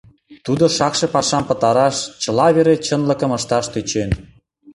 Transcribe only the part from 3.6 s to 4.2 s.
тӧчен.